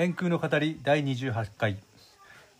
[0.00, 1.76] 天空の語り第28回。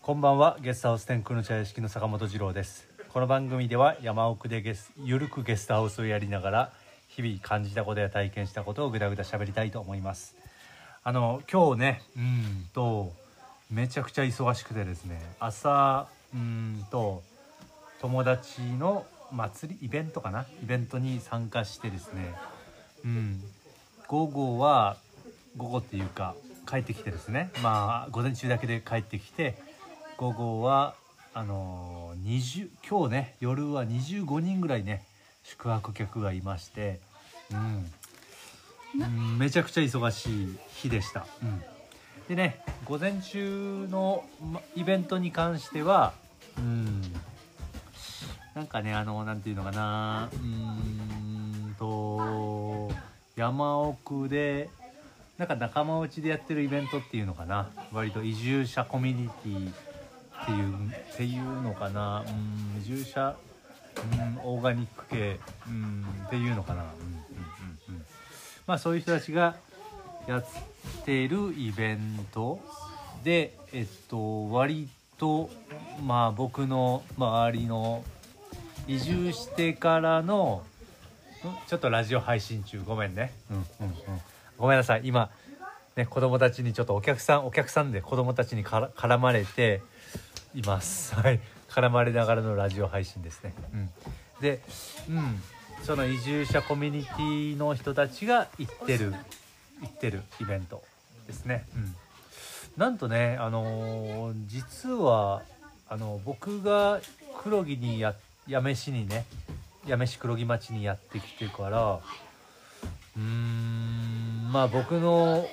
[0.03, 2.87] こんばんはゲストハウス天空の茶屋敷の坂本二郎です。
[3.09, 6.71] この番組では山奥でゲスゆるくゲストハウスをやりながら
[7.07, 10.35] 日々感じたことや体験したことをぐだぐだ喋りたいと思います。
[11.03, 12.69] あの今日ねうん。
[12.75, 13.11] と
[13.71, 16.05] めちゃくちゃ忙しくてですね朝
[16.35, 17.23] うんと
[18.01, 20.45] 友達の祭りイベントかな？
[20.61, 22.35] イベントに参加してですね
[23.03, 23.41] うん
[24.07, 24.97] 午後は
[25.57, 26.35] 午後っていうか
[26.67, 27.51] 帰ってきてですね。
[27.61, 29.57] まあ午前中だけで帰ってきて
[30.17, 30.95] 午後は
[31.33, 35.03] あのー20今日ね夜は25人ぐらいね
[35.43, 36.99] 宿泊客がいまして
[37.51, 37.91] うん、
[39.01, 41.61] うんめちゃくちゃ忙しい日でした、うん、
[42.27, 46.13] でね午前中のまイベントに関しては
[46.57, 47.01] うん。
[48.53, 50.29] なんかねあのなんていうのかな。
[50.33, 52.91] うーんと
[53.35, 54.69] 山奥で
[55.41, 57.67] なんか仲間内でやってるイベントっていうのかな。
[57.91, 62.23] 割と移住者コミュニティっていうっていうのかな。
[62.27, 63.35] うん移住者
[64.13, 66.83] うんオーガニック系うんっていうのかな。
[66.83, 68.05] うんうんうん
[68.67, 69.55] まあそういう人たちが
[70.27, 70.45] やっ
[71.05, 72.59] てるイベント
[73.23, 75.49] でえっと割と
[76.05, 78.03] まあ僕の周りの
[78.87, 80.61] 移住してからの
[81.65, 82.83] ちょっとラジオ配信中。
[82.85, 83.95] ごめんね、うんうんうん、
[84.61, 85.01] ごめんなさい。
[85.03, 85.29] 今
[85.97, 89.81] ね子供たちにちょっとお客さんお客さんで子供たちに絡まれて
[90.55, 91.15] います。
[91.15, 91.39] はい。
[91.71, 93.89] 絡まれながらのラジオ配信ですね、うん、
[94.41, 94.59] で、
[95.09, 95.41] うん、
[95.83, 99.13] その移住者コミュニティの人たちが行ってる
[99.79, 100.83] 行ってるイベント
[101.27, 101.95] ですね、うん、
[102.75, 105.43] なんとねあのー実は
[105.87, 106.99] あの僕が
[107.41, 108.15] 黒木にや
[108.49, 109.25] 八女市にね
[109.85, 114.20] 八女市黒木町にやってきてからうーん
[114.51, 115.47] まあ僕の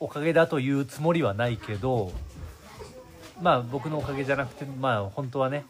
[0.00, 2.12] おかげだというつもりはないけど
[3.40, 5.64] まあ僕のおかげじゃなくてまあ本当はね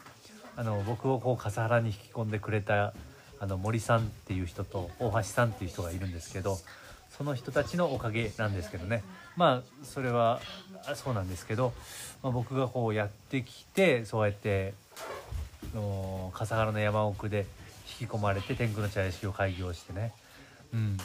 [0.55, 2.93] あの僕をこう笠原に引き込んでくれた
[3.39, 6.57] あの森さんっていう人と大橋さんっていう人がいるんですけど
[7.15, 9.03] その人たちのおかげなんですけどね。
[9.37, 10.41] まあそれは
[10.95, 11.73] そうなんですけど、
[12.23, 14.73] まあ、僕がこうやってきてそうやって
[15.73, 17.45] の笠原の山奥で
[17.99, 20.13] 引き込まれて天狗の茶屋敷を開業してね、
[20.73, 20.97] うん、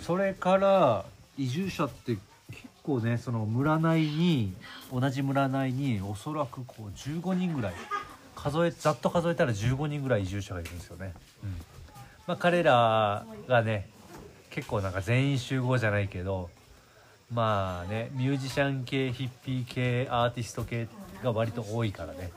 [0.00, 1.04] それから
[1.38, 2.16] 移住者って
[2.50, 4.54] 結構ねその村内に
[4.92, 7.74] 同じ村内におそらくこう15人ぐらい
[8.34, 11.12] 数えざっと数えたら15人ぐらい移住者がいるんですよね。
[11.44, 11.50] うん。
[12.26, 13.88] まあ、彼らがね
[14.50, 16.50] 結構なんか全員集合じゃないけど
[17.32, 20.88] まあねミュージシャン系ヒッピー系アーティスト系
[21.22, 22.30] が割と多いからね、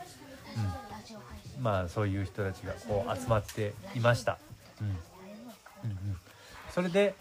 [1.58, 4.38] うん、まあそういう人たちがこう集まっていました、
[4.82, 4.88] うん。
[4.88, 4.94] うん
[5.92, 5.98] うん、
[6.72, 7.16] それで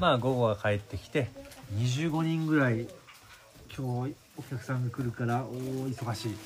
[0.00, 1.28] まあ午後は帰ってきて
[1.76, 2.88] 25人ぐらい
[3.76, 6.36] 今日お客さんが来るからおー忙しい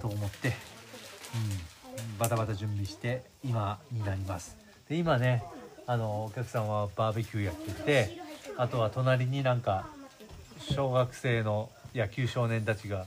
[0.00, 4.56] と思って、うん、バタバタ準備して今になります。
[4.88, 5.42] で今ね
[5.88, 8.20] あのお客さんはバーベキューやってて
[8.56, 9.88] あとは隣になんか
[10.60, 13.06] 小学生の野球少年たちが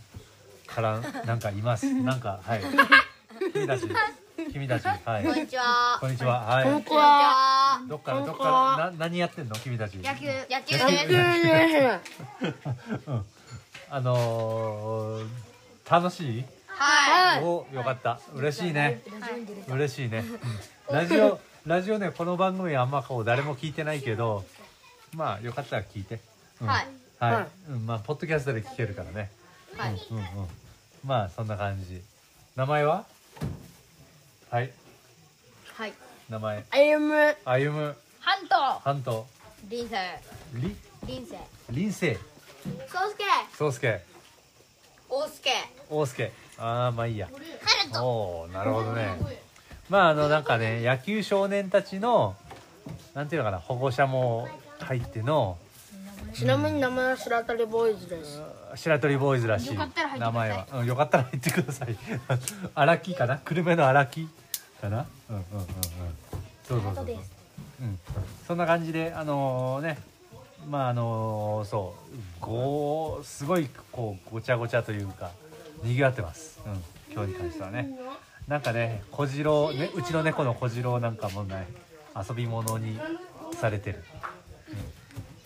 [0.67, 1.93] からなんかいます。
[1.95, 2.61] なんかはい。
[3.53, 3.85] 君たち
[4.51, 5.23] 君たちはい。
[5.23, 5.97] こんにちは。
[6.01, 6.63] こんにちははい。
[6.65, 7.60] こんにちは。
[7.87, 9.55] どっからどっからな何やってんの？
[9.55, 9.97] 君たち。
[9.97, 10.77] 野球、野球
[11.07, 13.05] です。
[13.07, 13.25] うん。
[13.89, 15.27] あのー
[15.89, 16.45] 楽しい？
[16.67, 18.19] はおよかった。
[18.33, 19.01] 嬉しいね。
[19.67, 20.23] 嬉しいね、
[20.89, 20.95] うん。
[20.95, 24.45] ラジオラジオねこの番組あんまこう誰も聞いてないけど
[25.13, 26.17] まあよかったら聞いて、い。
[26.61, 26.67] うん。
[26.67, 26.87] はい。
[27.19, 29.29] はい、うん、まあポッドキャストで聞けるからね、
[29.77, 30.07] はい。
[30.09, 30.47] うんうんうん。
[31.05, 32.01] まあそんな感じ。
[32.55, 33.05] 名前は？
[34.49, 34.71] はい。
[35.75, 35.93] はい。
[36.31, 36.63] 名前。
[36.71, 37.07] 歩。
[37.07, 37.71] む歩。
[37.73, 38.55] むハント。
[38.55, 39.27] ハント
[39.67, 39.97] リンセ。
[40.53, 40.75] り？
[41.05, 41.37] リンセ。
[41.73, 42.17] 林生。
[42.87, 43.25] ソウスケ。
[43.57, 44.01] 宗介。
[45.09, 45.51] オウスケ。
[45.89, 47.27] 大介ああまあいいや。
[47.27, 47.33] ハ
[47.85, 48.05] ルト。
[48.05, 49.09] おおなるほどね。
[49.89, 52.37] まああのなんかね野球少年たちの
[53.13, 54.47] なんていうのかな保護者も
[54.79, 55.57] 入っての
[56.33, 58.41] ちなみに名前は白鳥ボーイズです。
[58.75, 60.31] 白鳥ボーイズらしいよかったら入ってください。
[60.31, 61.97] 名前は、うん、よかったら入ってください。
[62.73, 63.39] 荒木かな？
[63.39, 64.29] 久留米の荒木
[64.81, 65.05] かな？
[65.29, 65.67] うんうんうんうん。
[66.63, 67.15] そうそうそうそう。
[67.81, 67.99] うん。
[68.47, 69.97] そんな感じであのね。
[70.67, 72.19] まああのそう。
[72.39, 75.31] ごすごいこうごちゃごちゃというか
[75.83, 76.83] 賑わってます、うん、
[77.13, 77.89] 今日に関してはね。
[78.47, 81.67] なんかね小次郎、ね、うちの猫の小次郎なんかもね
[82.15, 82.99] 遊び物に
[83.59, 84.03] されてる、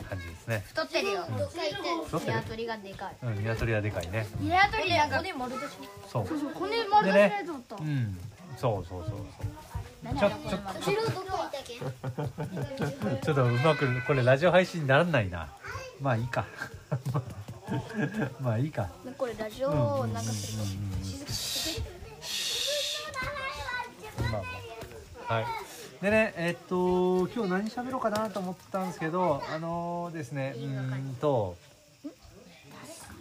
[0.02, 0.64] うん、感じですね。
[0.68, 1.24] 太ってるよ。
[1.24, 2.34] 太ってる。
[2.34, 3.16] 鶏がでかい。
[3.24, 4.28] うん、鶏はでかいね。
[4.40, 5.10] 鶏なん。
[5.10, 5.72] か骨丸でし
[6.12, 6.24] そう。
[6.24, 6.26] ょ。
[6.54, 7.46] 骨丸でね、
[7.80, 8.18] うん、
[8.58, 9.26] そうそうそうそう。
[10.04, 10.58] 何ちょちょちょ
[13.26, 15.50] ちょっとうまくこれラジオ配信にならないな。
[16.02, 16.46] まあいいか。
[18.40, 18.88] まあいいか。
[19.18, 21.82] これラジオを流す
[24.22, 24.40] まあま
[25.30, 25.46] あはい。
[26.02, 31.56] でねえっと今日何喋ろうかなと思ったんですけどあのですねうーんと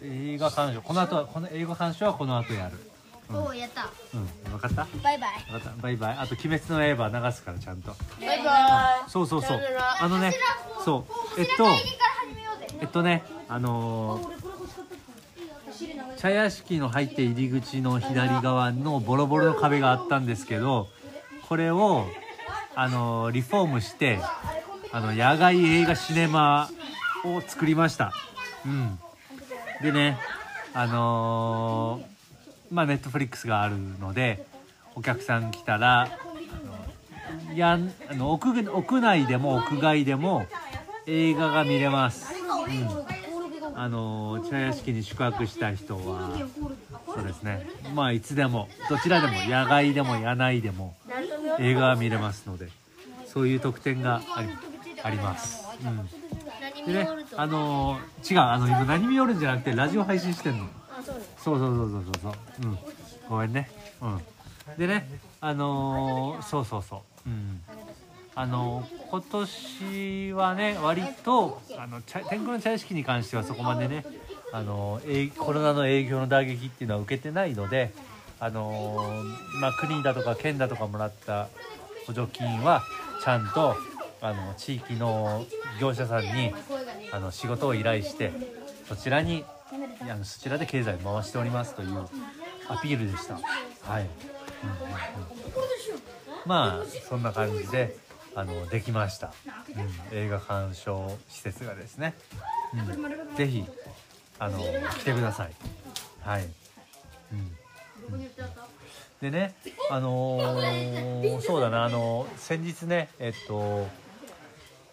[0.02, 0.82] 映画鑑賞。
[0.82, 2.78] この後はこの映画鑑賞はこの後やる
[3.32, 3.88] おおやった。
[4.14, 4.26] うん。
[4.52, 4.86] 分かった？
[5.02, 5.30] バイバイ。
[5.50, 5.82] 分かった。
[5.82, 6.16] バイバイ。
[6.18, 7.94] あと「鬼滅の刃」流すからちゃんと。
[8.20, 9.60] バイバそうそうそう。
[10.00, 10.34] あのね
[10.84, 11.04] そ
[11.36, 11.40] う。
[11.40, 11.66] えっと
[12.80, 14.44] えっとねあのー
[16.18, 20.88] 茶屋敷の入って入り口の左側のボロボロの壁があったんですけど
[21.48, 22.06] これを
[22.76, 24.20] あのーリフォームして
[24.92, 26.70] あの野外映画シネマ
[27.24, 28.12] を作りました。
[28.64, 28.98] うん。
[29.82, 30.18] でね
[30.72, 32.14] あのー
[32.70, 34.46] まあネットフリックスがあるので
[34.94, 36.08] お客さん来たらあ
[37.48, 37.78] のや
[38.08, 40.46] あの屋屋内でも屋外でも
[41.06, 46.38] 映画が見れます、うん、あの茶屋敷に宿泊した人は
[47.06, 47.68] そうですね。
[47.94, 50.96] まあいつでもどちらでも野外でも野内でも
[51.60, 52.68] 映画が見れますので
[53.26, 54.48] そういう特典があり
[55.02, 60.66] あります、うん、でねあの違うあの今何見よるんじゃなくてラジオ配信してんの。
[61.04, 62.32] そうそうそうそうそうそう。
[62.62, 62.78] うん。
[63.28, 63.70] ごめんね。
[64.00, 64.20] うん。
[64.78, 65.08] でね
[65.40, 67.28] あのーそうそうそう。
[67.28, 67.60] うん。
[68.34, 74.04] あのー今年はね割とあの天狗の茶屋敷に関してはそこまでね
[74.52, 77.92] あのーコロナの営業の打撃っていうのは受けてないので
[78.40, 79.22] あの
[79.60, 81.48] まあ国だとか県だとかもらった
[82.06, 82.82] 補助金は
[83.22, 83.76] ちゃんと
[84.20, 85.44] あの地域の
[85.80, 86.52] 業者さんに
[87.12, 88.32] あの仕事を依頼して
[88.88, 89.44] そちらに
[90.02, 92.06] あのそちらで経済回しておりますという
[92.68, 93.34] アピールでした。
[93.34, 94.02] はい。
[94.02, 94.90] うんうんう
[95.40, 95.44] ん
[96.46, 97.96] まあそんな感じで
[98.34, 99.32] あのできました、
[100.12, 102.14] うん、映画鑑賞施設がですね、
[102.74, 103.64] うん、ぜひ
[104.38, 105.52] あの来てください。
[106.20, 106.42] はい。
[107.32, 107.56] うん
[108.12, 108.30] うん
[109.20, 109.54] でね、
[109.90, 113.88] あのーそうだな、あの先日ね、えっと、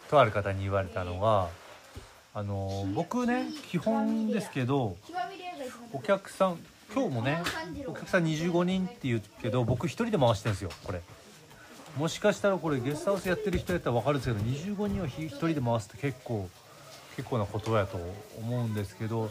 [0.09, 1.49] とある方に言われたのが、
[2.33, 4.95] あの僕ね、基本ですけど、
[5.91, 6.57] お客さん、
[6.93, 7.43] 今日もね、
[7.87, 11.01] お客さん25人って言うけど、僕一人で回してるんですよ、これ。
[11.97, 16.49] もしかしたらこれゲストハウスやってる人やったら分かるんですけど、25人を一人で回すって結構、
[17.17, 17.99] 結構なことやと
[18.37, 19.29] 思うんですけど、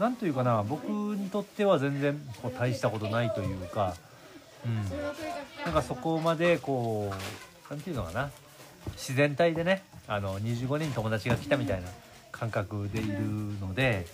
[0.00, 3.94] なんというかな、僕にとっては全然こう大したことないというか、
[4.66, 7.12] うん、なんかそこまでこ
[7.70, 8.30] うなんていうのかな
[8.92, 11.88] 自然体でねあの25人友達が来たみたいな
[12.32, 13.18] 感覚でいる
[13.60, 14.06] ので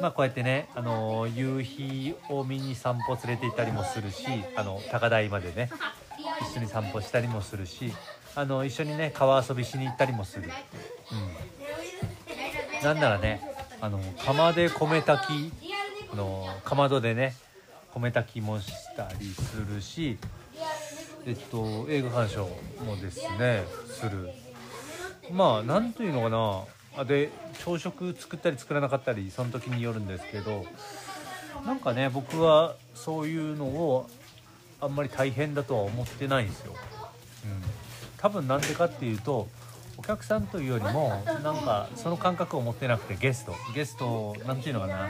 [0.00, 4.26] まあこうやってねあの夕日を見に散歩連れて行ったりもするし
[4.56, 5.70] あの高台までね
[6.42, 7.92] 一緒に散歩したりもするし
[8.34, 10.50] あの一緒にね川遊びしに行ったりもする、
[12.80, 13.40] うん、なんならね
[13.80, 15.52] あの釜で米炊き
[16.12, 17.34] あのかまどでね
[17.94, 20.18] 米炊きもしたりするし
[21.26, 22.44] えっと映画鑑賞
[22.84, 24.30] もですねする。
[25.32, 26.64] まあなんというのかな。
[27.04, 27.30] で
[27.64, 30.64] 朝食作ったり作らなかったりその時によるんですけど
[31.64, 34.08] なんかね僕はそういうのを
[34.80, 36.78] あんまり大変だとは思ってないんですよ、うん、
[38.18, 39.48] 多分なんでかっていうと
[39.98, 43.54] お客さんというよりもなんかその感覚を持ってなくてゲスト。
[43.74, 45.08] ゲストなんていうのかな。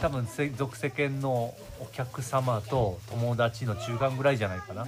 [0.00, 0.26] 多分
[0.56, 4.86] 俗世間のお客様と友達の中間ぐらいじゃないかな。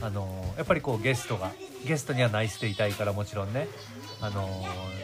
[0.00, 1.52] あのやっぱりこうゲストが。
[1.84, 3.68] ゲストにはナイスでいたいからもちろんね。
[4.20, 4.48] あの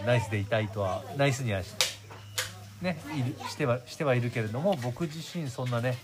[0.06, 1.74] ナイスでいたいとはナイスにはし,、
[2.80, 5.96] ね、いるしてはしてはいるけれども僕自身そんなね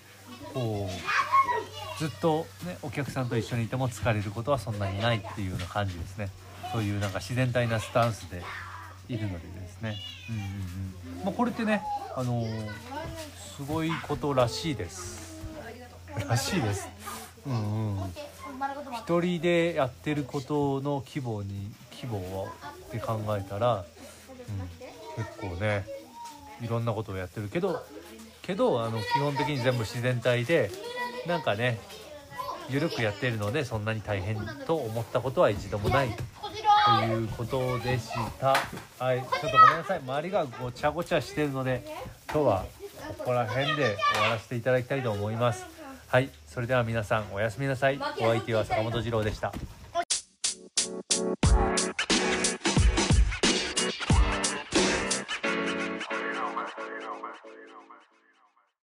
[0.53, 6.29] こうずっと、ね、お客さんと一緒にいても疲れることはそんなにないっていうような感じですね。
[6.73, 8.43] そういうなんか自然体なスタンスで
[9.09, 9.97] いるのでですね。
[10.31, 10.43] うんうん
[11.19, 11.25] うん。
[11.25, 11.83] まあこれってね
[12.15, 12.47] あの
[13.57, 15.39] すごいことらしいです。
[16.29, 16.89] らしいです。
[17.47, 18.15] うんうん。
[19.05, 22.49] 一人でやってることの規模に規模を
[22.87, 23.85] って考えたら、
[25.17, 25.85] うん、結構ね
[26.63, 27.83] いろんなことをやってるけど
[28.43, 30.71] けどあの基本的に全部自然体で
[31.27, 31.79] なんかね
[32.71, 34.37] 緩くやってるのでそんなに大変
[34.67, 36.11] と思ったことは一度もない
[36.85, 38.09] ということでし
[38.41, 38.57] た。
[38.99, 39.99] はいちょっとごめんなさい。
[39.99, 41.85] 周りがごちゃごちゃしてるので
[42.33, 42.65] 今日は
[43.19, 45.78] ここら辺で終わらせていただきたいと思います。
[46.09, 47.99] はいそれでは皆さんおやすみなさい。
[48.19, 49.53] お相手は坂本二郎でした